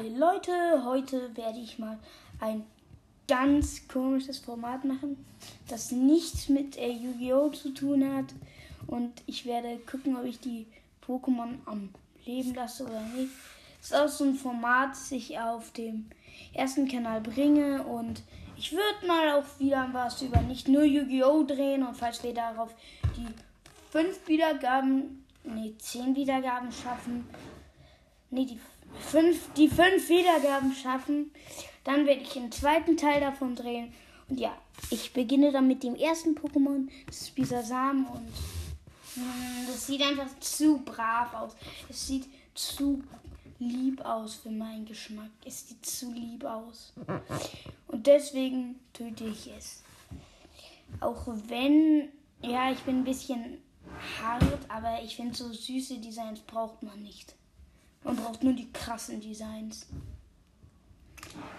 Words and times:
Hi 0.00 0.08
Leute, 0.08 0.82
heute 0.86 1.36
werde 1.36 1.58
ich 1.58 1.78
mal 1.78 1.98
ein 2.40 2.64
ganz 3.28 3.86
komisches 3.86 4.38
Format 4.38 4.82
machen, 4.86 5.22
das 5.68 5.92
nichts 5.92 6.48
mit 6.48 6.78
äh, 6.78 6.90
Yu-Gi-Oh! 6.90 7.50
zu 7.50 7.74
tun 7.74 8.10
hat. 8.14 8.24
Und 8.86 9.12
ich 9.26 9.44
werde 9.44 9.78
gucken, 9.80 10.16
ob 10.16 10.24
ich 10.24 10.40
die 10.40 10.66
Pokémon 11.06 11.58
am 11.66 11.90
Leben 12.24 12.54
lasse 12.54 12.84
oder 12.84 13.02
nicht. 13.14 13.30
Es 13.78 13.90
ist 13.90 13.94
auch 13.94 14.08
so 14.08 14.24
ein 14.24 14.36
Format, 14.36 14.92
das 14.92 15.12
ich 15.12 15.38
auf 15.38 15.70
dem 15.72 16.06
ersten 16.54 16.88
Kanal 16.88 17.20
bringe. 17.20 17.82
Und 17.82 18.22
ich 18.56 18.72
würde 18.72 19.06
mal 19.06 19.32
auch 19.32 19.58
wieder 19.58 19.86
was 19.92 20.22
über 20.22 20.40
nicht 20.40 20.66
nur 20.66 20.84
Yu-Gi-Oh! 20.84 21.42
drehen. 21.42 21.86
Und 21.86 21.94
falls 21.94 22.22
wir 22.22 22.32
darauf 22.32 22.74
die 23.18 23.26
fünf 23.90 24.26
Wiedergaben, 24.26 25.26
nee, 25.44 25.74
zehn 25.76 26.16
Wiedergaben 26.16 26.72
schaffen, 26.72 27.28
nee, 28.30 28.46
die 28.46 28.60
fünf, 29.00 29.52
die 29.54 29.68
fünf 29.68 30.08
Wiedergaben 30.08 30.72
schaffen, 30.74 31.30
dann 31.84 32.06
werde 32.06 32.22
ich 32.22 32.30
den 32.30 32.52
zweiten 32.52 32.96
Teil 32.96 33.20
davon 33.20 33.56
drehen. 33.56 33.92
Und 34.28 34.38
ja, 34.38 34.56
ich 34.90 35.12
beginne 35.12 35.52
dann 35.52 35.66
mit 35.66 35.82
dem 35.82 35.96
ersten 35.96 36.34
Pokémon, 36.34 36.88
das 37.06 37.22
ist 37.22 37.34
Bisasam 37.34 38.06
und 38.06 38.28
mh, 39.16 39.22
hm, 39.22 39.66
das 39.66 39.86
sieht 39.86 40.02
einfach 40.02 40.28
zu 40.40 40.78
brav 40.78 41.34
aus. 41.34 41.56
Es 41.88 42.06
sieht 42.06 42.26
zu 42.54 43.02
lieb 43.58 44.04
aus 44.04 44.36
für 44.36 44.50
meinen 44.50 44.86
Geschmack. 44.86 45.30
Es 45.44 45.68
sieht 45.68 45.84
zu 45.84 46.10
lieb 46.12 46.44
aus. 46.44 46.92
Und 47.88 48.06
deswegen 48.06 48.80
töte 48.92 49.24
ich 49.24 49.50
es. 49.56 49.82
Auch 51.00 51.26
wenn, 51.48 52.08
ja, 52.42 52.72
ich 52.72 52.80
bin 52.80 52.98
ein 52.98 53.04
bisschen 53.04 53.58
hart, 54.20 54.42
aber 54.68 55.02
ich 55.02 55.16
finde 55.16 55.36
so 55.36 55.52
süße 55.52 55.98
Designs 55.98 56.40
braucht 56.40 56.82
man 56.82 57.02
nicht. 57.02 57.34
Man 58.02 58.16
braucht 58.16 58.42
nur 58.42 58.54
die 58.54 58.72
krassen 58.72 59.20
Designs. 59.20 59.86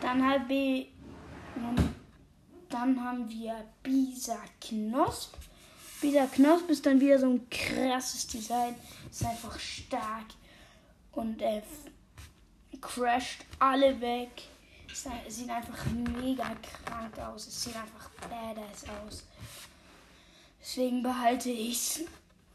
Dann 0.01 0.25
habe 0.27 0.53
ich, 0.53 0.87
dann 2.69 3.03
haben 3.03 3.29
wir 3.29 3.65
Bisa 3.83 4.39
Knosp. 4.59 5.35
Bisa 6.01 6.25
Knosp 6.25 6.69
ist 6.69 6.85
dann 6.85 6.99
wieder 6.99 7.19
so 7.19 7.27
ein 7.27 7.47
krasses 7.49 8.25
Design. 8.27 8.75
Ist 9.09 9.23
einfach 9.23 9.59
stark 9.59 10.25
und 11.11 11.41
er 11.41 11.61
crasht 12.79 13.45
alle 13.59 13.99
weg. 14.01 14.31
Sieht 15.27 15.49
einfach 15.49 15.85
mega 15.91 16.55
krank 16.85 17.17
aus. 17.19 17.47
Es 17.47 17.63
sieht 17.63 17.75
einfach 17.75 18.09
badass 18.29 18.85
aus. 19.05 19.23
Deswegen 20.59 21.03
behalte 21.03 21.49
ich 21.49 21.77
es. 21.77 22.01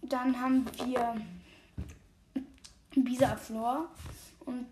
Dann 0.03 0.39
haben 0.39 0.67
wir 0.84 1.21
Bisaflor. 3.05 3.89
Und 4.41 4.67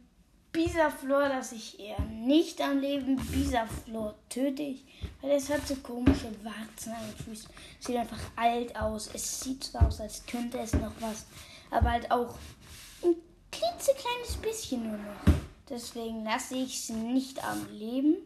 Bisaflor 0.52 1.28
lasse 1.28 1.56
ich 1.56 1.80
eher 1.80 2.00
nicht 2.00 2.60
am 2.60 2.78
Leben. 2.78 3.16
Bisaflor 3.16 4.14
töte 4.28 4.62
ich, 4.62 4.84
weil 5.20 5.32
es 5.32 5.50
hat 5.50 5.66
so 5.66 5.74
komische 5.76 6.30
Warzen 6.44 6.92
an 6.92 7.02
den 7.06 7.24
Füßen. 7.24 7.50
Sieht 7.80 7.96
einfach 7.96 8.20
alt 8.36 8.76
aus. 8.76 9.10
Es 9.12 9.40
sieht 9.40 9.64
zwar 9.64 9.88
aus, 9.88 10.00
als 10.00 10.24
könnte 10.26 10.58
es 10.58 10.72
noch 10.74 10.92
was, 11.00 11.26
aber 11.70 11.90
halt 11.90 12.10
auch 12.10 12.36
ein 13.02 13.16
klitzekleines 13.50 14.36
bisschen 14.40 14.88
nur 14.88 14.98
noch. 14.98 15.34
Deswegen 15.68 16.24
lasse 16.24 16.56
ich 16.56 16.76
es 16.76 16.88
nicht 16.90 17.42
am 17.42 17.66
Leben. 17.72 18.16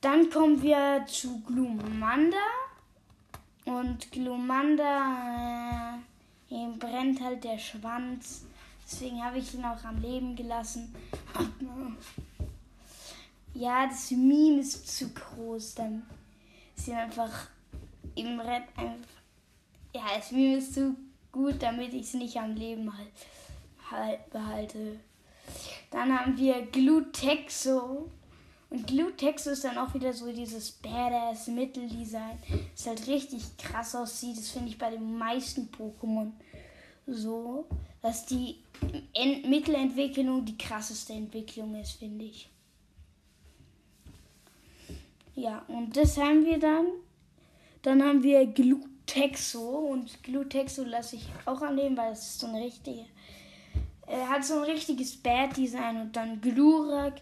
Dann 0.00 0.30
kommen 0.30 0.62
wir 0.62 1.04
zu 1.06 1.40
Glumanda. 1.40 2.38
Und 3.66 4.10
Glumanda, 4.10 5.98
äh, 6.50 6.54
ihm 6.54 6.78
brennt 6.78 7.20
halt 7.20 7.44
der 7.44 7.58
Schwanz. 7.58 8.46
Deswegen 8.90 9.22
habe 9.22 9.38
ich 9.38 9.54
ihn 9.54 9.64
auch 9.64 9.84
am 9.84 10.00
Leben 10.00 10.34
gelassen. 10.34 10.94
Ja, 13.54 13.86
das 13.86 14.10
Meme 14.10 14.60
ist 14.60 14.96
zu 14.96 15.08
groß. 15.10 15.76
Dann 15.76 16.02
ist 16.76 16.88
ihn 16.88 16.94
einfach 16.94 17.48
im 18.14 18.36
Brett 18.36 18.64
einfach. 18.76 19.20
Ja, 19.94 20.02
das 20.16 20.32
Meme 20.32 20.56
ist 20.56 20.74
zu 20.74 20.96
gut, 21.30 21.62
damit 21.62 21.94
ich 21.94 22.02
es 22.02 22.14
nicht 22.14 22.36
am 22.36 22.54
Leben 22.54 22.92
halt, 22.96 23.12
halt 23.90 24.30
behalte. 24.30 24.98
Dann 25.90 26.18
haben 26.18 26.36
wir 26.36 26.62
Glutexo. 26.66 28.10
Und 28.70 28.86
Glutexo 28.86 29.50
ist 29.50 29.64
dann 29.64 29.78
auch 29.78 29.94
wieder 29.94 30.12
so 30.12 30.32
dieses 30.32 30.70
badass 30.70 31.48
Mitteldesign. 31.48 32.38
Das 32.74 32.86
halt 32.86 33.06
richtig 33.08 33.56
krass 33.56 33.94
aussieht. 33.94 34.38
Das 34.38 34.50
finde 34.50 34.68
ich 34.68 34.78
bei 34.78 34.90
den 34.90 35.18
meisten 35.18 35.68
Pokémon 35.70 36.32
so, 37.06 37.66
dass 38.02 38.26
die 38.26 38.56
Ent 39.12 39.48
Mittelentwicklung 39.48 40.44
die 40.44 40.56
krasseste 40.56 41.12
Entwicklung 41.12 41.74
ist, 41.74 41.92
finde 41.92 42.24
ich. 42.24 42.48
Ja, 45.34 45.62
und 45.68 45.96
das 45.96 46.16
haben 46.16 46.44
wir 46.44 46.58
dann. 46.58 46.86
Dann 47.82 48.02
haben 48.02 48.22
wir 48.22 48.46
Glutexo. 48.46 49.60
Und 49.60 50.22
Glutexo 50.22 50.84
lasse 50.84 51.16
ich 51.16 51.26
auch 51.46 51.62
annehmen, 51.62 51.96
weil 51.96 52.12
es 52.12 52.38
so 52.38 52.46
eine 52.46 52.60
richtige. 52.64 53.06
Er 54.06 54.28
hat 54.28 54.44
so 54.44 54.58
ein 54.58 54.64
richtiges 54.64 55.16
Bad-Design. 55.16 56.00
Und 56.00 56.16
dann 56.16 56.40
Glurak 56.40 57.20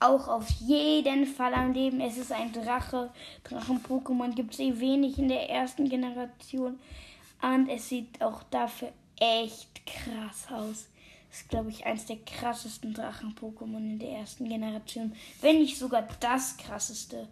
auch 0.00 0.28
auf 0.28 0.48
jeden 0.60 1.26
Fall 1.26 1.54
am 1.54 1.72
Leben. 1.72 2.00
Es 2.00 2.18
ist 2.18 2.32
ein 2.32 2.52
Drache. 2.52 3.10
Drachen-Pokémon 3.44 4.34
gibt 4.34 4.54
es 4.54 4.60
eh 4.60 4.78
wenig 4.78 5.18
in 5.18 5.28
der 5.28 5.48
ersten 5.48 5.88
Generation. 5.88 6.78
Und 7.40 7.68
es 7.68 7.88
sieht 7.88 8.20
auch 8.22 8.42
dafür 8.44 8.92
echt 9.18 9.86
krass 9.86 10.46
aus. 10.50 10.86
Das 11.28 11.40
ist, 11.40 11.48
glaube 11.48 11.70
ich, 11.70 11.84
eins 11.84 12.06
der 12.06 12.18
krassesten 12.18 12.94
Drachen-Pokémon 12.94 13.78
in 13.78 13.98
der 13.98 14.10
ersten 14.10 14.48
Generation. 14.48 15.14
Wenn 15.40 15.58
nicht 15.58 15.78
sogar 15.78 16.06
das 16.20 16.56
krasseste. 16.56 17.28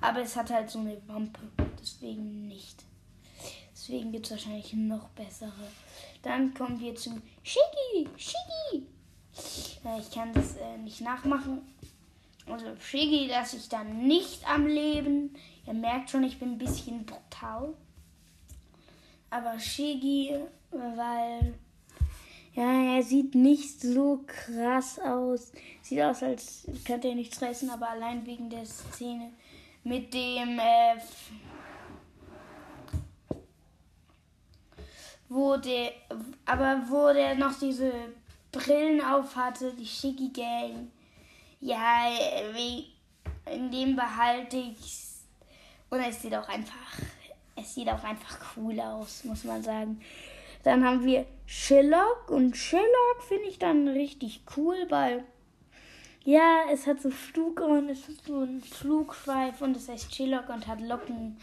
Aber 0.00 0.20
es 0.20 0.36
hat 0.36 0.50
halt 0.50 0.70
so 0.70 0.78
eine 0.78 0.96
Wampe. 1.08 1.40
Deswegen 1.80 2.46
nicht. 2.46 2.84
Deswegen 3.72 4.12
gibt 4.12 4.26
es 4.26 4.32
wahrscheinlich 4.32 4.72
noch 4.74 5.08
bessere. 5.10 5.52
Dann 6.22 6.54
kommen 6.54 6.78
wir 6.78 6.94
zu 6.94 7.20
Shiggy. 7.42 8.08
Shiggy. 8.16 8.86
Ja, 9.84 9.98
ich 9.98 10.10
kann 10.10 10.32
das 10.32 10.56
äh, 10.56 10.78
nicht 10.78 11.00
nachmachen. 11.00 11.62
Also 12.46 12.66
Shiggy 12.78 13.26
lasse 13.26 13.56
ich 13.56 13.68
dann 13.68 14.06
nicht 14.06 14.48
am 14.48 14.66
Leben. 14.66 15.34
Ihr 15.66 15.74
merkt 15.74 16.10
schon, 16.10 16.24
ich 16.24 16.38
bin 16.38 16.52
ein 16.52 16.58
bisschen 16.58 17.04
brutal. 17.04 17.74
Aber 19.30 19.58
Shiggy, 19.58 20.38
weil 20.74 21.54
ja, 22.54 22.96
er 22.96 23.02
sieht 23.02 23.34
nicht 23.34 23.80
so 23.80 24.24
krass 24.26 25.00
aus. 25.00 25.50
Sieht 25.82 26.00
aus, 26.00 26.22
als 26.22 26.66
könnte 26.84 27.08
er 27.08 27.16
nichts 27.16 27.42
reißen, 27.42 27.68
aber 27.70 27.90
allein 27.90 28.24
wegen 28.26 28.48
der 28.48 28.64
Szene 28.64 29.32
mit 29.82 30.14
dem, 30.14 30.58
äh, 30.58 30.96
wo 35.28 35.56
der, 35.56 35.92
aber 36.46 36.82
wo 36.88 37.12
der 37.12 37.34
noch 37.34 37.58
diese 37.58 37.92
Brillen 38.52 39.00
auf 39.00 39.34
hatte, 39.34 39.72
die 39.72 39.86
Shiggy 39.86 40.28
Gang. 40.28 40.90
Ja, 41.60 42.08
in 43.52 43.70
dem 43.70 43.96
behalte 43.96 44.56
ich's. 44.56 45.24
Und 45.90 46.00
es 46.00 46.22
sieht 46.22 46.34
auch 46.34 46.48
einfach, 46.48 46.98
es 47.56 47.74
sieht 47.74 47.88
auch 47.88 48.02
einfach 48.02 48.56
cool 48.56 48.78
aus, 48.80 49.24
muss 49.24 49.44
man 49.44 49.62
sagen. 49.62 50.00
Dann 50.64 50.84
haben 50.84 51.04
wir 51.04 51.26
Sherlock 51.46 52.30
und 52.30 52.56
Sherlock 52.56 53.22
finde 53.28 53.48
ich 53.48 53.58
dann 53.58 53.86
richtig 53.86 54.42
cool, 54.56 54.76
weil 54.88 55.24
ja, 56.24 56.62
es 56.72 56.86
hat 56.86 57.02
so 57.02 57.10
Flug 57.10 57.60
und 57.60 57.90
es 57.90 58.08
ist 58.08 58.24
so 58.24 58.40
ein 58.40 58.62
Flugschweif 58.62 59.60
und 59.60 59.76
es 59.76 59.88
heißt 59.88 60.14
Sherlock 60.14 60.48
und 60.48 60.66
hat 60.66 60.80
Locken. 60.80 61.36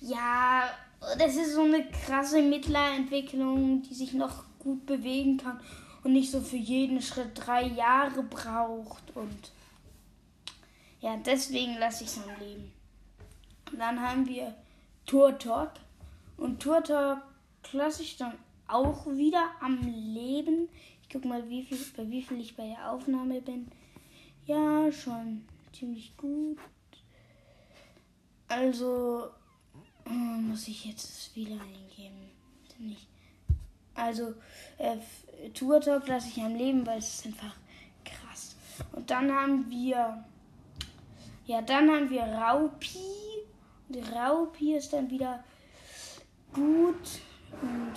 Ja, 0.00 0.70
das 1.18 1.36
ist 1.36 1.52
so 1.52 1.62
eine 1.62 1.86
krasse 1.90 2.40
Mittlerentwicklung, 2.40 3.82
die 3.82 3.94
sich 3.94 4.14
noch 4.14 4.44
gut 4.58 4.86
bewegen 4.86 5.36
kann 5.36 5.60
und 6.02 6.14
nicht 6.14 6.30
so 6.30 6.40
für 6.40 6.56
jeden 6.56 7.02
Schritt 7.02 7.32
drei 7.34 7.64
Jahre 7.64 8.22
braucht 8.22 9.14
und 9.14 9.52
ja, 11.00 11.16
deswegen 11.26 11.76
lasse 11.78 12.04
ich 12.04 12.10
es 12.10 12.18
am 12.18 12.30
Leben. 12.40 12.72
Dann 13.76 14.00
haben 14.00 14.26
wir 14.26 14.54
Turtok 15.04 15.72
und 16.38 16.62
Turtok 16.62 17.18
lasse 17.72 18.02
ich 18.02 18.16
dann 18.16 18.32
auch 18.72 19.06
wieder 19.06 19.50
am 19.60 19.80
Leben. 19.80 20.68
Ich 21.02 21.08
guck 21.08 21.24
mal, 21.24 21.48
wie 21.48 21.62
viel, 21.62 21.78
bei 21.96 22.08
wie 22.10 22.22
viel 22.22 22.40
ich 22.40 22.56
bei 22.56 22.68
der 22.68 22.90
Aufnahme 22.90 23.40
bin. 23.40 23.68
Ja, 24.46 24.90
schon 24.90 25.44
ziemlich 25.72 26.16
gut. 26.16 26.58
Also 28.48 29.28
äh, 30.06 30.10
muss 30.10 30.68
ich 30.68 30.84
jetzt 30.84 31.08
das 31.08 31.36
wieder 31.36 31.54
eingeben. 31.54 32.30
Nicht. 32.78 33.06
Also 33.94 34.34
äh, 34.78 34.96
Tour 35.54 35.80
Talk 35.80 36.08
lasse 36.08 36.28
ich 36.28 36.42
am 36.42 36.56
Leben, 36.56 36.84
weil 36.86 36.98
es 36.98 37.14
ist 37.14 37.26
einfach 37.26 37.54
krass. 38.04 38.56
Und 38.92 39.10
dann 39.10 39.30
haben 39.30 39.70
wir 39.70 40.24
ja, 41.46 41.60
dann 41.60 41.90
haben 41.90 42.08
wir 42.08 42.22
Raupi. 42.22 42.98
Und 43.88 44.12
Raupi 44.12 44.76
ist 44.76 44.92
dann 44.92 45.10
wieder 45.10 45.42
gut 46.52 47.20
und 47.60 47.92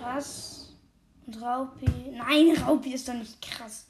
krass. 0.00 0.72
Und 1.26 1.40
Raupi. 1.40 1.86
Nein, 2.12 2.56
Raupi 2.66 2.94
ist 2.94 3.08
doch 3.08 3.14
nicht 3.14 3.40
krass. 3.42 3.86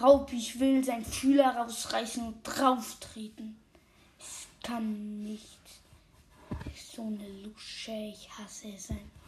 Raupi, 0.00 0.36
ich 0.36 0.58
will 0.58 0.82
seinen 0.82 1.04
Fühler 1.04 1.56
rausreißen 1.56 2.26
und 2.26 2.42
drauf 2.42 2.96
treten. 3.00 3.56
Es 4.18 4.46
kann 4.62 5.22
nicht. 5.22 5.58
So 6.92 7.02
eine 7.02 7.28
Lusche, 7.42 7.92
ich 7.92 8.28
hasse 8.30 8.68
es 8.74 8.90
einfach. 8.90 9.20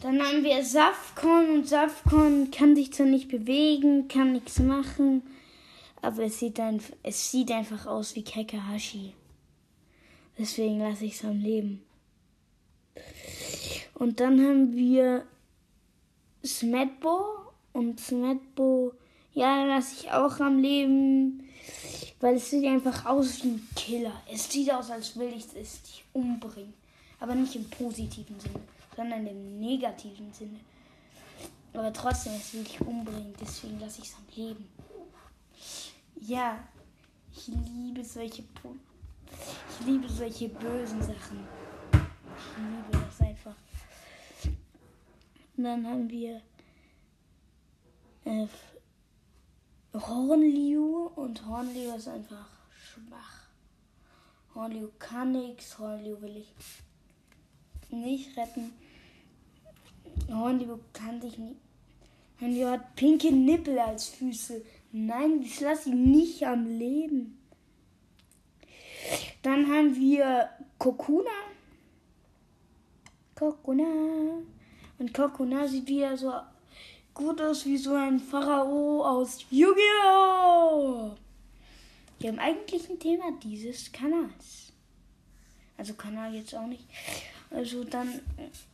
Dann 0.00 0.20
haben 0.20 0.42
wir 0.42 0.62
Safkon 0.64 1.50
und 1.50 1.68
Safkon 1.68 2.50
kann 2.50 2.74
sich 2.74 2.92
zwar 2.92 3.06
nicht 3.06 3.28
bewegen, 3.28 4.08
kann 4.08 4.32
nichts 4.32 4.58
machen, 4.58 5.22
aber 6.02 6.24
es 6.24 6.40
sieht, 6.40 6.58
ein, 6.60 6.82
es 7.02 7.30
sieht 7.30 7.50
einfach 7.50 7.86
aus 7.86 8.14
wie 8.16 8.24
Kekahashi. 8.24 9.14
Deswegen 10.36 10.80
lasse 10.80 11.04
ich 11.04 11.14
es 11.14 11.24
am 11.24 11.40
Leben. 11.40 11.82
Und 13.94 14.20
dann 14.20 14.40
haben 14.40 14.74
wir 14.74 15.24
Smetbo 16.44 17.24
und 17.72 18.00
Smetbo, 18.00 18.92
ja, 19.32 19.64
lasse 19.64 19.94
ich 20.00 20.10
auch 20.10 20.38
am 20.40 20.58
Leben, 20.58 21.48
weil 22.20 22.36
es 22.36 22.50
sieht 22.50 22.66
einfach 22.66 23.06
aus 23.06 23.42
wie 23.42 23.48
ein 23.48 23.68
Killer. 23.74 24.22
Es 24.30 24.50
sieht 24.50 24.72
aus, 24.72 24.90
als 24.90 25.16
will 25.18 25.32
ich 25.36 25.46
es 25.56 25.82
dich 25.82 26.04
umbringen, 26.12 26.74
aber 27.20 27.34
nicht 27.34 27.56
im 27.56 27.68
positiven 27.70 28.38
Sinne 28.38 28.60
sondern 28.96 29.26
im 29.26 29.60
negativen 29.60 30.32
Sinne. 30.32 30.60
Aber 31.72 31.92
trotzdem, 31.92 32.34
es 32.34 32.54
will 32.54 32.64
dich 32.64 32.80
umbringen, 32.80 33.34
deswegen 33.40 33.80
lasse 33.80 34.00
ich 34.00 34.08
es 34.08 34.14
am 34.14 34.24
Leben. 34.34 34.68
Ja, 36.20 36.58
ich 37.32 37.48
liebe 37.48 38.04
solche 38.04 38.42
ich 38.42 39.86
liebe 39.86 40.08
solche 40.08 40.48
bösen 40.48 41.02
Sachen. 41.02 41.46
Ich 41.92 42.56
liebe 42.56 43.04
das 43.04 43.20
einfach. 43.20 43.33
Und 45.56 45.64
dann 45.64 45.86
haben 45.86 46.10
wir 46.10 46.42
äh, 48.24 48.46
Hornliu 49.94 51.10
und 51.14 51.46
Hornliu 51.46 51.94
ist 51.94 52.08
einfach 52.08 52.48
schwach. 52.72 53.48
Hornliu 54.54 54.88
kann 54.98 55.32
nichts, 55.32 55.78
Hornliu 55.78 56.20
will 56.20 56.38
ich 56.38 56.52
nicht 57.92 58.36
retten. 58.36 58.72
Hornliu 60.28 60.78
kann 60.92 61.20
sich 61.20 61.38
nicht. 61.38 61.60
Hornliu 62.40 62.68
hat 62.68 62.96
pinke 62.96 63.32
Nippel 63.32 63.78
als 63.78 64.08
Füße. 64.08 64.64
Nein, 64.90 65.42
ich 65.42 65.60
lasse 65.60 65.90
ihn 65.90 66.10
nicht 66.10 66.44
am 66.46 66.66
Leben. 66.66 67.38
Dann 69.42 69.68
haben 69.68 69.94
wir 69.94 70.48
Kokuna. 70.78 71.30
Kokuna. 73.34 73.84
Und 74.98 75.12
Kokuna 75.12 75.66
sieht 75.66 75.88
wieder 75.88 76.16
so 76.16 76.32
gut 77.12 77.40
aus 77.40 77.64
wie 77.66 77.76
so 77.76 77.94
ein 77.94 78.18
Pharao 78.18 79.04
aus 79.04 79.44
Yu-Gi-Oh! 79.50 81.12
Dem 82.22 82.38
eigentlichen 82.38 82.98
Thema 82.98 83.32
dieses 83.42 83.90
Kanals. 83.92 84.72
Also 85.76 85.94
Kanal 85.94 86.34
jetzt 86.34 86.54
auch 86.54 86.66
nicht. 86.66 86.84
Also 87.50 87.84
dann, 87.84 88.20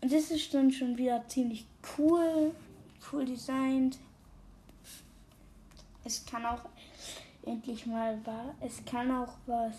das 0.00 0.30
ist 0.30 0.54
dann 0.54 0.70
schon 0.70 0.96
wieder 0.96 1.26
ziemlich 1.28 1.66
cool, 1.98 2.54
cool 3.12 3.24
designt. 3.24 3.98
Es 6.04 6.24
kann 6.24 6.46
auch 6.46 6.64
endlich 7.44 7.86
mal 7.86 8.18
was, 8.24 8.70
es 8.72 8.84
kann 8.84 9.10
auch 9.10 9.34
was. 9.46 9.74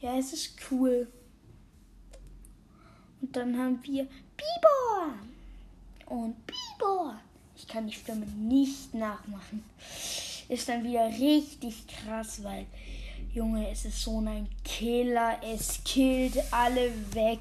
Ja, 0.00 0.16
es 0.18 0.32
ist 0.32 0.56
cool. 0.70 1.08
Und 3.20 3.34
dann 3.36 3.56
haben 3.58 3.78
wir 3.82 4.04
Bibor 4.36 5.14
und 6.06 6.36
Bibor. 6.46 7.18
Ich 7.56 7.66
kann 7.66 7.86
die 7.86 7.94
Stimme 7.94 8.26
nicht 8.26 8.94
nachmachen. 8.94 9.64
Ist 10.48 10.68
dann 10.68 10.84
wieder 10.84 11.06
richtig 11.06 11.86
krass, 11.86 12.42
weil 12.44 12.66
Junge, 13.34 13.70
es 13.70 13.84
ist 13.84 14.02
so 14.02 14.20
ein 14.20 14.48
Killer. 14.64 15.40
Es 15.42 15.82
killt 15.84 16.42
alle 16.52 16.92
weg. 17.14 17.40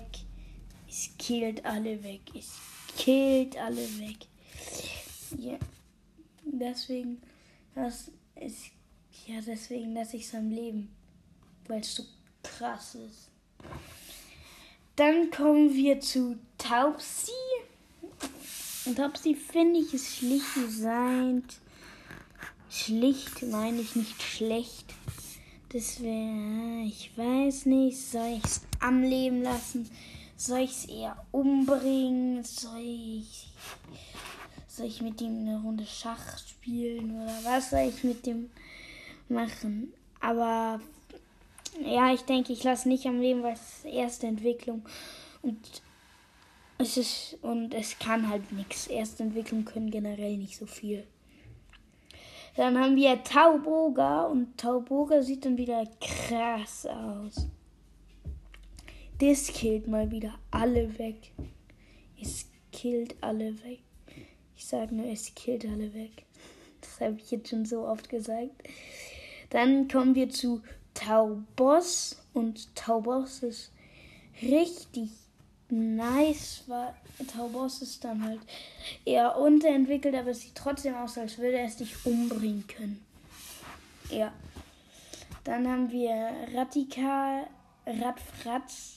Es 0.90 1.10
killt 1.18 1.64
alle 1.66 2.02
weg. 2.04 2.22
Es 2.34 2.54
killt 2.98 3.58
alle 3.58 4.00
weg. 4.00 4.18
Ja. 5.38 5.58
Deswegen, 6.44 7.22
das 7.74 8.12
ist, 8.36 8.66
ja, 9.28 9.42
deswegen 9.46 9.94
lasse 9.94 10.18
ich 10.18 10.24
es 10.24 10.36
am 10.36 10.50
Leben. 10.50 10.94
Weil 11.68 11.82
es 11.82 11.96
so 11.96 12.04
krass 12.42 12.96
ist. 12.96 13.30
Dann 14.96 15.30
kommen 15.30 15.74
wir 15.74 16.00
zu 16.00 16.38
Taubsi. 16.58 17.32
Und 18.86 18.96
Taubsi 18.96 19.36
finde 19.36 19.80
ich 19.80 19.94
ist 19.94 20.16
schlicht 20.18 20.56
designt. 20.56 21.58
Schlicht 22.70 23.44
meine 23.44 23.82
ich 23.82 23.96
nicht 23.96 24.22
schlecht. 24.22 24.94
Das 25.70 26.02
wäre, 26.02 26.86
ich 26.86 27.12
weiß 27.18 27.66
nicht, 27.66 27.98
soll 27.98 28.38
ich 28.38 28.44
es 28.46 28.62
am 28.80 29.02
Leben 29.02 29.44
lassen? 29.44 29.90
Soll 30.38 30.60
ich 30.60 30.72
es 30.72 30.86
eher 30.86 31.18
umbringen? 31.32 32.46
Soll 32.46 32.80
ich, 32.80 33.50
soll 34.70 34.86
ich 34.86 35.02
mit 35.02 35.20
ihm 35.20 35.40
eine 35.40 35.60
Runde 35.60 35.86
Schach 35.86 36.38
spielen? 36.38 37.22
Oder 37.22 37.38
was 37.44 37.72
soll 37.72 37.92
ich 37.94 38.02
mit 38.06 38.26
dem 38.26 38.50
machen? 39.28 39.94
Aber 40.22 40.80
ja, 41.84 42.14
ich 42.14 42.22
denke, 42.22 42.54
ich 42.54 42.64
lasse 42.64 42.88
nicht 42.88 43.06
am 43.06 43.20
Leben, 43.20 43.44
weil 43.44 43.54
es 43.54 43.62
ist 43.62 43.86
erste 43.86 44.28
Entwicklung. 44.28 44.84
Und 45.42 45.82
es 46.78 46.98
ist, 46.98 47.38
und 47.42 47.74
es 47.74 47.98
kann 48.00 48.30
halt 48.30 48.52
nichts. 48.52 48.88
Erste 48.88 49.24
Entwicklung 49.24 49.66
können 49.66 49.92
generell 49.92 50.38
nicht 50.38 50.58
so 50.58 50.66
viel. 50.66 51.06
Dann 52.56 52.80
haben 52.80 52.96
wir 52.96 53.22
Tauboga 53.24 54.24
und 54.24 54.58
Tauboga 54.58 55.22
sieht 55.22 55.46
dann 55.46 55.58
wieder 55.58 55.84
krass 56.00 56.86
aus. 56.86 57.48
Das 59.20 59.48
killt 59.48 59.88
mal 59.88 60.10
wieder 60.12 60.34
alle 60.52 60.98
weg. 60.98 61.32
Es 62.22 62.50
killt 62.72 63.16
alle 63.22 63.62
weg. 63.64 63.80
Ich 64.56 64.66
sage 64.66 64.96
nur, 64.96 65.06
es 65.08 65.34
killt 65.36 65.66
alle 65.66 65.94
weg. 65.94 66.24
Das 66.82 67.02
habe 67.02 67.18
ich 67.18 67.32
jetzt 67.32 67.50
schon 67.50 67.66
so 67.66 67.86
oft 67.86 68.10
gesagt. 68.10 68.52
Dann 69.50 69.88
kommen 69.88 70.16
wir 70.16 70.30
zu 70.30 70.62
Taubos 70.96 72.18
und 72.34 72.76
Taubos 72.76 73.44
ist 73.44 73.72
richtig 74.42 75.12
nice, 75.70 76.64
weil 76.68 76.94
Taubos 77.28 77.82
ist 77.82 78.04
dann 78.04 78.24
halt 78.24 78.40
eher 79.06 79.38
unterentwickelt, 79.38 80.16
aber 80.16 80.32
es 80.32 80.42
sieht 80.42 80.56
trotzdem 80.56 80.96
aus, 80.96 81.18
als 81.18 81.38
würde 81.38 81.60
es 81.60 81.78
dich 81.78 82.06
umbringen 82.06 82.66
können. 82.68 83.06
Ja. 84.10 84.32
Dann 85.44 85.68
haben 85.68 85.92
wir 85.92 86.34
Radikal, 86.56 87.46
Radfratz. 87.86 88.96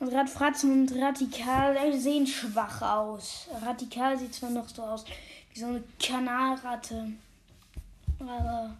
Und 0.00 0.12
Radfratz 0.12 0.64
und 0.64 0.90
Radikal 0.96 1.92
sehen 1.98 2.26
schwach 2.26 2.80
aus. 2.82 3.48
Radikal 3.62 4.18
sieht 4.18 4.34
zwar 4.34 4.50
noch 4.50 4.68
so 4.68 4.82
aus 4.82 5.04
wie 5.52 5.60
so 5.60 5.66
eine 5.66 5.82
Kanalratte. 6.02 7.12
Aber 8.20 8.74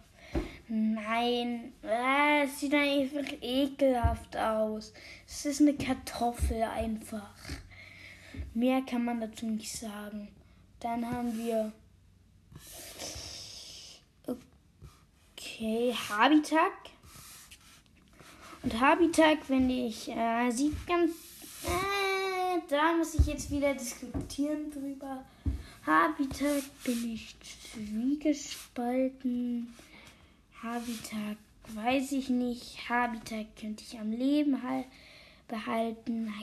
Nein, 0.67 1.73
ah, 1.83 2.41
es 2.43 2.59
sieht 2.59 2.73
einfach 2.73 3.31
ekelhaft 3.41 4.35
aus. 4.35 4.93
Es 5.27 5.45
ist 5.45 5.61
eine 5.61 5.75
Kartoffel 5.75 6.63
einfach. 6.63 7.35
Mehr 8.55 8.81
kann 8.81 9.05
man 9.05 9.21
dazu 9.21 9.45
nicht 9.45 9.71
sagen. 9.71 10.29
Dann 10.79 11.05
haben 11.05 11.37
wir. 11.37 11.71
Okay, 15.37 15.93
Habitat. 16.09 16.71
Und 18.63 18.79
Habitat, 18.79 19.43
finde 19.45 19.75
ich, 19.75 20.09
äh, 20.09 20.49
sieht 20.49 20.87
ganz. 20.87 21.11
Äh, 21.63 22.59
da 22.67 22.93
muss 22.93 23.13
ich 23.13 23.27
jetzt 23.27 23.51
wieder 23.51 23.75
diskutieren 23.75 24.71
drüber. 24.71 25.23
Habitat 25.85 26.63
bin 26.83 27.13
ich 27.13 27.35
zwiegespalten. 27.39 29.71
Habitat 30.65 31.37
weiß 31.75 32.13
ich 32.13 32.29
nicht. 32.29 32.89
Habitat 32.89 33.45
könnte 33.59 33.83
ich 33.87 33.99
am 33.99 34.11
Leben 34.11 34.59
behalten. 35.47 36.33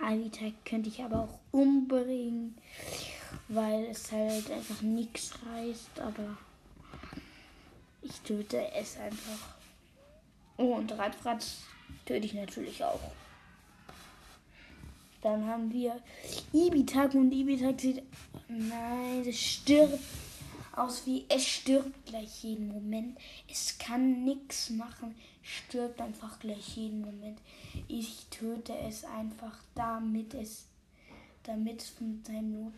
Habitat 0.00 0.54
könnte 0.64 0.88
ich 0.88 1.02
aber 1.02 1.24
auch 1.24 1.38
umbringen, 1.52 2.56
weil 3.48 3.84
es 3.84 4.10
halt 4.10 4.50
einfach 4.50 4.80
nichts 4.80 5.34
reißt. 5.46 6.00
Aber 6.00 6.38
ich 8.00 8.18
töte 8.22 8.72
es 8.72 8.96
einfach. 8.96 9.56
Oh, 10.56 10.76
und 10.76 10.96
Radfratz 10.96 11.58
töte 12.06 12.24
ich 12.24 12.32
natürlich 12.34 12.82
auch. 12.82 13.00
Dann 15.20 15.44
haben 15.46 15.70
wir 15.70 16.00
Ibitak 16.54 17.14
und 17.14 17.30
Ibitak 17.30 17.78
sieht. 17.78 18.02
Nein, 18.48 19.22
das 19.22 19.36
stirbt 19.36 19.98
aus 20.80 21.06
wie 21.06 21.26
es 21.28 21.46
stirbt 21.46 22.06
gleich 22.06 22.42
jeden 22.42 22.68
Moment. 22.68 23.18
Es 23.48 23.76
kann 23.78 24.24
nichts 24.24 24.70
machen, 24.70 25.14
stirbt 25.42 26.00
einfach 26.00 26.38
gleich 26.40 26.76
jeden 26.76 27.02
Moment. 27.02 27.38
Ich 27.86 28.26
töte 28.30 28.76
es 28.78 29.04
einfach, 29.04 29.58
damit 29.74 30.32
es, 30.34 30.64
damit 31.42 31.82
es 31.82 31.90
von 31.90 32.22
seinem 32.26 32.72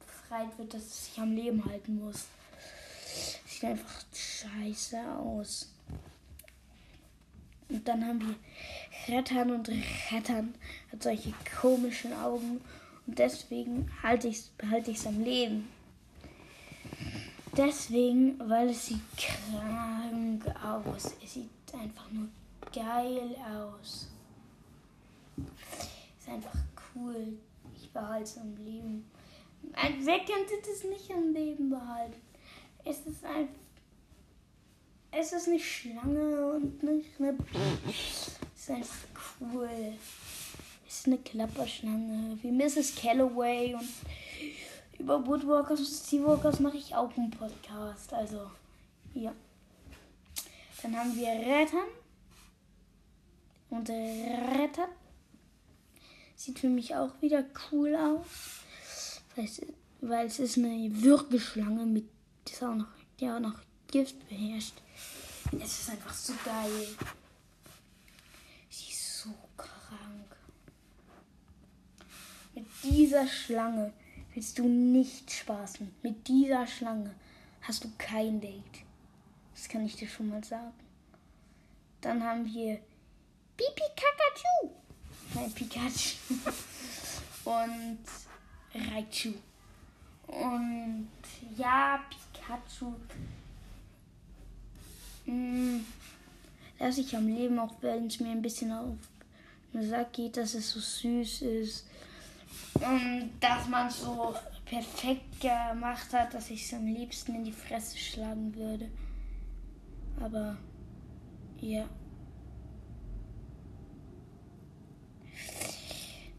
befreit 0.00 0.58
wird, 0.58 0.74
dass 0.74 0.82
es 0.82 1.06
sich 1.06 1.18
am 1.18 1.34
Leben 1.34 1.64
halten 1.64 1.98
muss. 1.98 2.24
Sieht 3.46 3.64
einfach 3.64 4.02
scheiße 4.12 4.98
aus. 5.18 5.70
Und 7.68 7.86
dann 7.86 8.04
haben 8.04 8.20
wir 8.20 9.14
Rettern 9.14 9.50
und 9.50 9.68
Rettern 10.10 10.54
hat 10.90 11.02
solche 11.02 11.32
komischen 11.60 12.12
Augen 12.14 12.60
und 13.06 13.18
deswegen 13.18 13.90
halte 14.02 14.28
ich 14.28 14.50
es 14.86 15.06
am 15.06 15.22
Leben. 15.22 15.68
Deswegen, 17.56 18.38
weil 18.48 18.70
es 18.70 18.86
sieht 18.86 19.00
krank 19.16 20.44
aus. 20.62 21.14
Es 21.22 21.34
sieht 21.34 21.50
einfach 21.72 22.10
nur 22.10 22.28
geil 22.74 23.36
aus. 23.56 24.08
Ist 26.18 26.28
einfach 26.28 26.58
cool. 26.94 27.38
Ich 27.76 27.90
behalte 27.92 28.24
es 28.24 28.38
am 28.38 28.56
Leben. 28.64 29.08
Wer 30.00 30.18
könnte 30.18 30.54
das 30.66 30.84
nicht 30.84 31.10
am 31.12 31.32
Leben 31.32 31.70
behalten? 31.70 32.20
Es 32.84 32.98
ist 33.06 33.24
einfach. 33.24 33.54
Es 35.16 35.32
ist 35.32 35.46
eine 35.46 35.60
Schlange 35.60 36.54
und 36.54 36.82
nicht 36.82 37.20
eine. 37.20 37.36
Es 37.88 38.28
ist 38.56 38.70
einfach 38.70 39.06
cool. 39.40 39.92
Es 40.88 40.98
ist 40.98 41.06
eine 41.06 41.18
Klapperschlange. 41.18 42.36
Wie 42.42 42.50
Mrs. 42.50 42.96
Calloway 42.96 43.74
und 43.74 43.88
über 45.04 45.26
Woodwalkers 45.26 45.80
und 45.80 45.86
Seawalkers 45.86 46.60
mache 46.60 46.78
ich 46.78 46.94
auch 46.94 47.14
einen 47.14 47.30
Podcast. 47.30 48.10
Also, 48.14 48.50
ja. 49.12 49.34
Dann 50.82 50.96
haben 50.96 51.14
wir 51.14 51.28
Rettern. 51.28 51.88
Und 53.68 53.90
Rettern. 53.90 54.88
Sieht 56.36 56.58
für 56.58 56.70
mich 56.70 56.94
auch 56.94 57.20
wieder 57.20 57.44
cool 57.70 57.94
aus. 57.94 59.10
Weil 60.00 60.26
es, 60.26 60.38
ist 60.38 60.56
eine 60.56 60.88
Würgeschlange 61.02 61.84
mit, 61.84 62.08
die 62.48 62.64
auch 62.64 62.74
noch, 62.74 62.88
die 63.20 63.28
auch 63.28 63.40
noch 63.40 63.58
Gift 63.88 64.26
beherrscht. 64.30 64.80
Es 65.52 65.80
ist 65.80 65.90
einfach 65.90 66.14
so 66.14 66.32
geil. 66.44 66.88
Sie 68.70 68.90
ist 68.90 69.18
so 69.18 69.30
krank. 69.58 70.36
Mit 72.54 72.64
dieser 72.84 73.26
Schlange 73.26 73.92
willst 74.34 74.58
du 74.58 74.68
nicht 74.68 75.30
spaßen. 75.30 75.94
Mit 76.02 76.26
dieser 76.28 76.66
Schlange 76.66 77.14
hast 77.62 77.84
du 77.84 77.90
kein 77.98 78.40
Date. 78.40 78.62
Das 79.54 79.68
kann 79.68 79.86
ich 79.86 79.96
dir 79.96 80.08
schon 80.08 80.28
mal 80.28 80.42
sagen. 80.42 80.74
Dann 82.00 82.22
haben 82.22 82.44
wir 82.44 82.80
Pipi 83.56 83.82
Kakachu. 83.96 84.74
Nein, 85.34 85.52
Pikachu. 85.52 86.16
Und 87.44 87.98
Raichu. 88.74 89.34
Und 90.26 91.08
ja, 91.56 92.00
Pikachu. 92.10 92.94
Hm, 95.26 95.84
lasse 96.78 97.00
ich 97.00 97.16
am 97.16 97.28
Leben, 97.28 97.58
auch 97.58 97.74
wenn 97.80 98.06
es 98.06 98.20
mir 98.20 98.30
ein 98.30 98.42
bisschen 98.42 98.72
auf 98.72 98.96
den 99.72 99.88
Sack 99.88 100.12
geht, 100.12 100.36
dass 100.36 100.54
es 100.54 100.70
so 100.70 100.80
süß 100.80 101.42
ist. 101.42 101.86
Und 102.74 103.30
dass 103.40 103.68
man 103.68 103.88
es 103.88 104.00
so 104.00 104.34
perfekt 104.64 105.40
gemacht 105.40 106.12
hat, 106.12 106.34
dass 106.34 106.50
ich 106.50 106.64
es 106.64 106.74
am 106.74 106.86
liebsten 106.86 107.34
in 107.36 107.44
die 107.44 107.52
Fresse 107.52 107.96
schlagen 107.96 108.54
würde. 108.54 108.90
Aber 110.20 110.56
ja. 111.60 111.88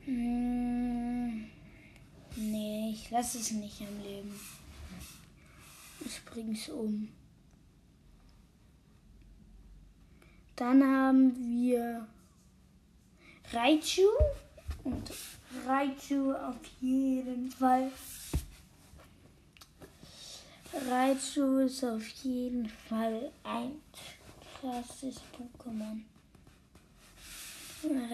Hm, 0.05 1.45
nee, 2.35 2.91
ich 2.91 3.09
lasse 3.09 3.39
es 3.39 3.51
nicht 3.51 3.81
am 3.81 4.03
Leben. 4.03 4.39
Ich 6.05 6.23
bring's 6.25 6.69
um. 6.69 7.09
Dann 10.55 10.83
haben 10.83 11.35
wir 11.35 12.07
Raichu 13.51 14.07
und 14.83 15.11
Raichu 15.63 16.33
auf 16.33 16.59
jeden 16.81 17.51
Fall. 17.51 17.91
Raichu 20.89 21.59
ist 21.59 21.83
auf 21.83 22.05
jeden 22.24 22.69
Fall 22.69 23.31
ein 23.43 23.81
krasses 24.59 25.21
Pokémon. 25.33 26.01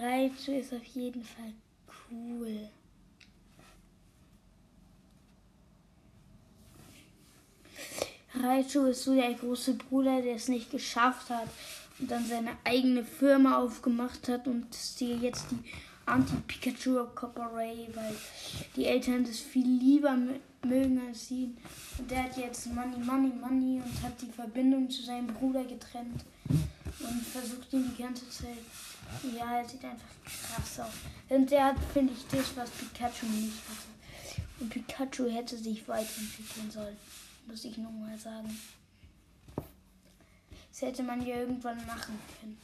Raichu 0.00 0.52
ist 0.52 0.72
auf 0.72 0.84
jeden 0.94 1.24
Fall 1.24 1.52
cool. 2.10 2.68
Raichu 8.34 8.86
ist 8.86 9.04
so 9.04 9.14
der 9.14 9.34
große 9.34 9.74
Bruder, 9.74 10.22
der 10.22 10.36
es 10.36 10.48
nicht 10.48 10.70
geschafft 10.70 11.30
hat 11.30 11.48
und 11.98 12.10
dann 12.10 12.26
seine 12.26 12.56
eigene 12.64 13.04
Firma 13.04 13.58
aufgemacht 13.58 14.28
hat 14.28 14.46
und 14.46 14.68
die 15.00 15.14
jetzt 15.16 15.46
die 15.50 15.58
Anti-Pikachu 16.06 17.06
Corporation, 17.14 17.94
weil 17.94 18.14
die 18.76 18.86
Eltern 18.86 19.24
das 19.24 19.38
viel 19.40 19.66
lieber 19.66 20.16
mögen 20.64 21.00
als 21.06 21.30
ihn. 21.30 21.56
Und 21.98 22.10
der 22.10 22.24
hat 22.24 22.36
jetzt 22.36 22.66
Money, 22.72 22.98
Money, 22.98 23.32
Money 23.40 23.80
und 23.84 24.02
hat 24.02 24.20
die 24.20 24.30
Verbindung 24.30 24.88
zu 24.90 25.02
seinem 25.02 25.28
Bruder 25.28 25.64
getrennt 25.64 26.24
und 26.48 27.26
versucht 27.26 27.72
ihn 27.72 27.92
die 27.96 28.02
ganze 28.02 28.28
Zeit. 28.28 28.58
Ja, 29.36 29.58
er 29.58 29.68
sieht 29.68 29.84
einfach 29.84 30.06
krass 30.24 30.80
aus. 30.80 30.92
Und 31.28 31.50
der 31.50 31.66
hat, 31.66 31.76
finde 31.92 32.12
ich, 32.12 32.26
das, 32.28 32.56
was 32.56 32.70
Pikachu 32.70 33.26
nicht 33.26 33.58
hatte. 33.68 33.92
Und 34.60 34.70
Pikachu 34.70 35.28
hätte 35.28 35.56
sich 35.56 35.86
weiterentwickeln 35.88 36.70
sollen, 36.70 36.96
muss 37.46 37.64
ich 37.64 37.76
nur 37.78 37.90
mal 37.90 38.18
sagen. 38.18 38.56
Das 40.70 40.82
hätte 40.82 41.02
man 41.02 41.26
ja 41.26 41.36
irgendwann 41.36 41.84
machen 41.86 42.18
können. 42.40 42.58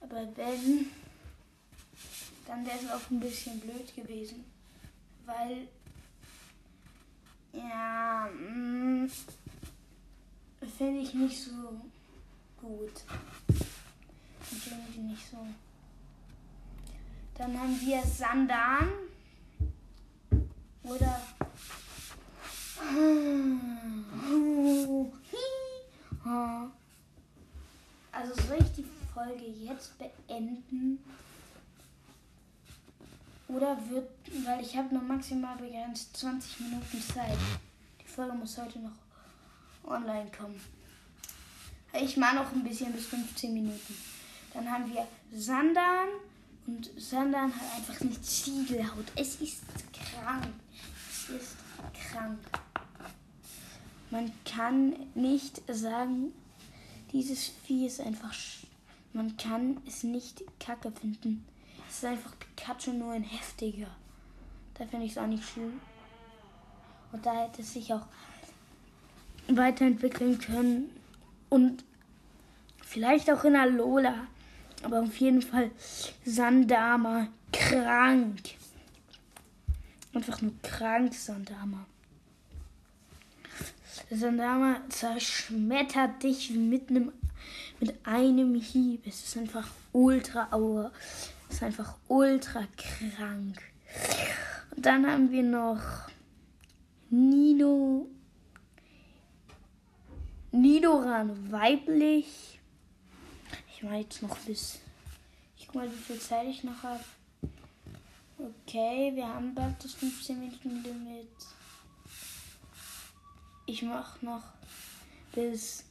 Aber 0.00 0.26
wenn, 0.36 0.86
dann 2.48 2.64
wäre 2.64 2.78
es 2.78 2.90
auch 2.90 3.10
ein 3.10 3.20
bisschen 3.20 3.60
blöd 3.60 3.94
gewesen. 3.94 4.42
Weil, 5.26 5.68
ja, 7.52 8.26
mm, 8.30 9.10
finde 10.78 11.00
ich 11.02 11.12
nicht 11.12 11.42
so 11.42 11.80
gut. 12.56 13.04
Und 14.50 14.66
irgendwie 14.66 15.00
nicht 15.00 15.30
so. 15.30 15.46
Dann 17.36 17.60
haben 17.60 17.78
wir 17.80 18.02
Sandan. 18.04 18.88
Oder. 20.84 21.20
Also 28.10 28.34
soll 28.34 28.58
ich 28.58 28.72
die 28.72 28.86
Folge 29.12 29.44
jetzt 29.44 29.92
beenden? 29.98 30.98
Oder 33.48 33.78
wird, 33.88 34.10
weil 34.44 34.60
ich 34.60 34.76
habe 34.76 34.94
nur 34.94 35.02
maximal 35.02 35.56
begrenzt 35.56 36.16
20 36.18 36.60
Minuten 36.60 37.02
Zeit. 37.02 37.38
Die 38.00 38.06
Folge 38.06 38.34
muss 38.34 38.58
heute 38.58 38.78
noch 38.78 38.92
online 39.84 40.30
kommen. 40.36 40.60
Ich 41.94 42.16
mache 42.18 42.36
noch 42.36 42.52
ein 42.52 42.62
bisschen 42.62 42.92
bis 42.92 43.06
15 43.06 43.54
Minuten. 43.54 43.96
Dann 44.52 44.70
haben 44.70 44.92
wir 44.92 45.06
Sandan. 45.32 46.08
Und 46.66 46.90
Sandan 46.98 47.50
hat 47.54 47.76
einfach 47.76 48.00
eine 48.02 48.20
Ziegelhaut. 48.20 49.06
Es 49.16 49.36
ist 49.40 49.62
krank. 49.92 50.48
Es 51.10 51.30
ist 51.30 51.56
krank. 51.94 52.38
Man 54.10 54.30
kann 54.44 54.94
nicht 55.14 55.62
sagen, 55.72 56.34
dieses 57.12 57.50
Vieh 57.64 57.86
ist 57.86 58.00
einfach. 58.00 58.34
Man 59.14 59.36
kann 59.38 59.78
es 59.86 60.02
nicht 60.02 60.42
kacke 60.60 60.92
finden. 60.92 61.46
Es 61.88 61.98
ist 61.98 62.04
einfach 62.04 62.32
Pikachu 62.38 62.92
nur 62.92 63.12
ein 63.12 63.22
heftiger. 63.22 63.88
Da 64.74 64.86
finde 64.86 65.06
ich 65.06 65.12
es 65.12 65.18
auch 65.18 65.26
nicht 65.26 65.44
schlimm. 65.48 65.80
Und 67.12 67.24
da 67.24 67.44
hätte 67.44 67.62
es 67.62 67.72
sich 67.72 67.92
auch 67.92 68.06
weiterentwickeln 69.48 70.38
können. 70.38 70.90
Und 71.48 71.84
vielleicht 72.82 73.30
auch 73.30 73.44
in 73.44 73.56
Alola. 73.56 74.26
Aber 74.82 75.00
auf 75.00 75.16
jeden 75.16 75.42
Fall 75.42 75.70
Sandama. 76.24 77.28
Krank. 77.50 78.40
Einfach 80.12 80.42
nur 80.42 80.52
krank, 80.62 81.14
Sandama. 81.14 81.86
Sandama 84.10 84.76
zerschmettert 84.90 86.22
dich 86.22 86.50
mit 86.50 86.90
einem 86.90 87.12
mit 87.80 87.94
einem 88.04 88.54
Hieb. 88.54 89.06
Es 89.06 89.24
ist 89.24 89.36
einfach 89.36 89.68
ultra 89.92 90.48
aua. 90.50 90.90
Ist 91.48 91.62
einfach 91.62 91.96
ultra 92.08 92.64
krank. 92.76 93.60
Und 94.74 94.86
dann 94.86 95.06
haben 95.06 95.30
wir 95.30 95.42
noch 95.42 95.80
Nino. 97.10 98.06
Nidoran 100.52 101.50
weiblich. 101.50 102.58
Ich 103.74 103.82
mache 103.82 103.96
jetzt 103.96 104.22
noch 104.22 104.36
bis. 104.38 104.80
Ich 105.56 105.66
guck 105.66 105.76
mal, 105.76 105.90
wie 105.90 105.96
viel 105.96 106.18
Zeit 106.18 106.46
ich 106.48 106.64
noch 106.64 106.82
habe. 106.82 107.04
Okay, 108.38 109.12
wir 109.14 109.26
haben 109.26 109.54
bald 109.54 109.82
das 109.82 109.94
15 109.94 110.38
Minuten 110.38 110.82
Limit. 110.82 111.28
ich 113.66 113.82
mach 113.82 114.20
noch 114.22 114.42
bis. 115.32 115.84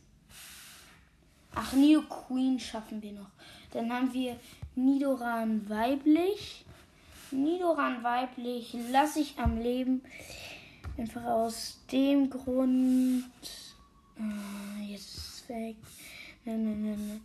Ach, 1.53 1.73
Nido 1.73 2.01
Queen 2.03 2.59
schaffen 2.59 3.01
wir 3.01 3.13
noch. 3.13 3.31
Dann 3.71 3.91
haben 3.91 4.13
wir 4.13 4.39
Nidoran 4.75 5.67
weiblich. 5.69 6.65
Nidoran 7.31 8.03
weiblich 8.03 8.75
lasse 8.91 9.19
ich 9.19 9.37
am 9.37 9.57
Leben. 9.57 10.01
Einfach 10.97 11.23
aus 11.25 11.79
dem 11.91 12.29
Grund. 12.29 13.25
Ah, 14.19 14.81
jetzt 14.81 15.15
ist 15.15 15.17
es 15.17 15.49
weg. 15.49 15.75
Nein, 16.45 16.63
nein, 16.63 16.83
nein, 16.83 17.07
nein. 17.07 17.21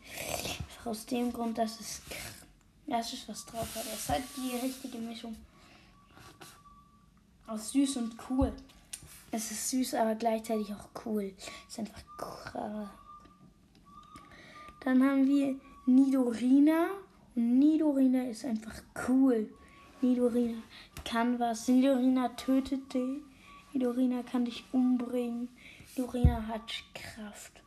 Einfach 0.58 0.86
aus 0.86 1.06
dem 1.06 1.32
Grund, 1.32 1.56
dass 1.58 1.80
es. 1.80 2.02
Das 2.86 3.12
ist 3.12 3.28
was 3.28 3.46
drauf 3.46 3.74
hat. 3.76 3.84
Es 3.84 4.00
ist 4.00 4.08
halt 4.08 4.24
die 4.36 4.56
richtige 4.56 4.98
Mischung. 4.98 5.36
Aus 7.46 7.72
süß 7.72 7.96
und 7.96 8.16
cool. 8.28 8.52
Es 9.30 9.50
ist 9.50 9.70
süß, 9.70 9.94
aber 9.94 10.14
gleichzeitig 10.14 10.72
auch 10.74 10.88
cool. 11.06 11.32
Es 11.68 11.74
ist 11.74 11.78
einfach 11.78 12.02
krass. 12.18 12.88
Dann 14.84 15.02
haben 15.02 15.26
wir 15.26 15.54
Nidorina. 15.86 16.88
Und 17.34 17.58
Nidorina 17.58 18.24
ist 18.24 18.44
einfach 18.44 18.82
cool. 19.08 19.48
Nidorina 20.00 20.62
kann 21.04 21.38
was. 21.38 21.68
Nidorina 21.68 22.28
tötet 22.30 22.92
dich. 22.92 23.22
Nidorina 23.72 24.22
kann 24.22 24.44
dich 24.44 24.64
umbringen. 24.72 25.48
Nidorina 25.96 26.46
hat 26.46 26.70
Kraft. 26.94 27.62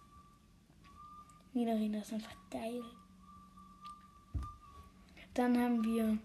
Nidorina 1.53 1.99
ist 1.99 2.13
einfach 2.13 2.35
geil. 2.49 2.83
Dann 5.33 5.57
haben 5.57 5.83
wir. 5.83 6.17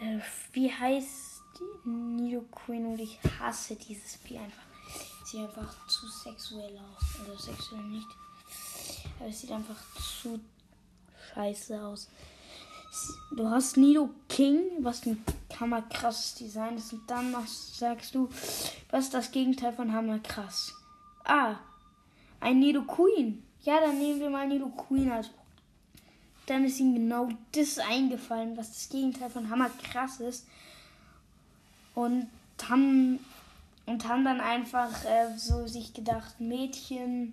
Äh, 0.00 0.18
wie 0.52 0.72
heißt 0.72 1.42
die 1.58 1.88
Nido 1.88 2.42
Queen? 2.50 2.86
Und 2.86 3.00
ich 3.00 3.18
hasse 3.38 3.76
dieses 3.76 4.16
Vieh 4.16 4.38
einfach. 4.38 4.62
Sieht 5.24 5.40
einfach 5.40 5.86
zu 5.86 6.06
sexuell 6.08 6.78
aus. 6.78 7.20
Also 7.20 7.36
sexuell 7.36 7.82
nicht. 7.84 8.08
Aber 9.18 9.28
es 9.28 9.40
sieht 9.40 9.52
einfach 9.52 9.76
zu 10.20 10.40
scheiße 11.34 11.82
aus. 11.82 12.08
Du 13.36 13.48
hast 13.50 13.76
Nido 13.76 14.10
King, 14.28 14.60
was 14.80 15.04
ein 15.06 15.22
hammerkrasses 15.58 16.34
Design 16.34 16.76
ist. 16.76 16.92
Und 16.92 17.08
dann 17.10 17.32
machst, 17.32 17.76
sagst 17.76 18.14
du, 18.14 18.28
was 18.90 19.06
ist 19.06 19.14
das 19.14 19.32
Gegenteil 19.32 19.72
von 19.72 19.92
hammerkrass? 19.92 20.72
Ah, 21.24 21.56
ein 22.40 22.60
Nido 22.60 22.82
Queen. 22.82 23.42
Ja, 23.62 23.80
dann 23.80 23.98
nehmen 23.98 24.20
wir 24.20 24.30
mal 24.30 24.46
Nido 24.46 24.68
Queen 24.68 25.10
als 25.10 25.30
dann 26.46 26.64
ist 26.64 26.78
ihm 26.78 26.94
genau 26.94 27.28
das 27.52 27.78
eingefallen, 27.78 28.56
was 28.56 28.68
das 28.68 28.88
Gegenteil 28.88 29.30
von 29.30 29.48
hammerkrass 29.48 30.20
ist. 30.20 30.46
Und 31.94 32.28
haben, 32.68 33.18
und 33.86 34.08
haben 34.08 34.24
dann 34.24 34.40
einfach 34.40 35.04
äh, 35.04 35.36
so 35.38 35.66
sich 35.66 35.94
gedacht, 35.94 36.40
Mädchen, 36.40 37.32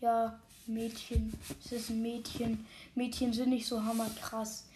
ja, 0.00 0.38
Mädchen, 0.68 1.32
es 1.64 1.72
ist 1.72 1.90
ein 1.90 2.02
Mädchen. 2.02 2.66
Mädchen 2.94 3.32
sind 3.32 3.50
nicht 3.50 3.66
so 3.66 3.82
hammerkrass. 3.82 4.66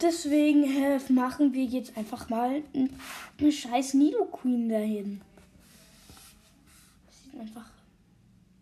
Deswegen 0.00 0.64
äh, 0.64 1.00
machen 1.08 1.52
wir 1.52 1.64
jetzt 1.64 1.96
einfach 1.96 2.28
mal 2.28 2.62
eine 3.38 3.52
scheiß 3.52 3.94
Nido 3.94 4.24
Queen 4.26 4.68
dahin. 4.68 5.22
Sieht 7.08 7.40
einfach 7.40 7.70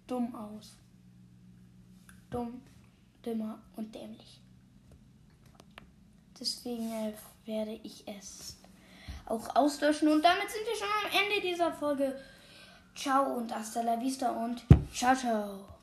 dumm 0.07 0.35
aus. 0.35 0.76
Dumm, 2.31 2.61
dümmer 3.25 3.59
und 3.76 3.95
dämlich. 3.95 4.41
Deswegen 6.38 6.91
äh, 6.93 7.12
werde 7.47 7.81
ich 7.83 8.05
es 8.07 8.57
auch 9.26 9.55
auslöschen. 9.57 10.09
Und 10.09 10.25
damit 10.25 10.50
sind 10.50 10.66
wir 10.66 10.77
schon 10.77 10.88
am 11.05 11.25
Ende 11.25 11.49
dieser 11.49 11.73
Folge. 11.73 12.16
Ciao 12.94 13.37
und 13.37 13.53
hasta 13.53 13.83
la 13.83 14.01
vista 14.01 14.31
und 14.31 14.62
ciao, 14.92 15.16
ciao. 15.16 15.75